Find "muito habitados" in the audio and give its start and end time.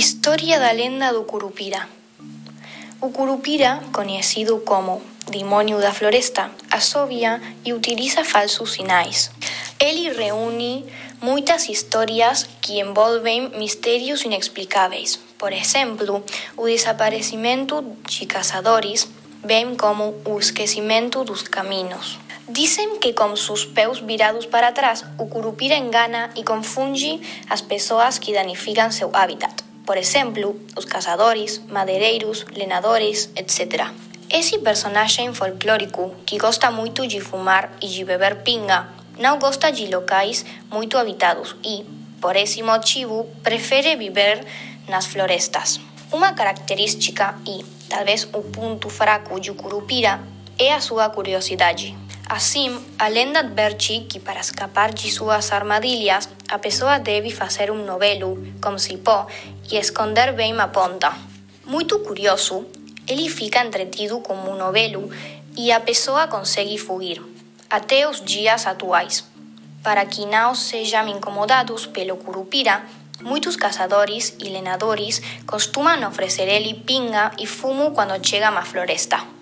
40.70-41.56